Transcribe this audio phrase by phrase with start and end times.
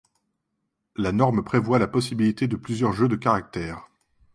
[0.95, 3.87] La norme prévoit la possibilité de plusieurs jeux de caractères.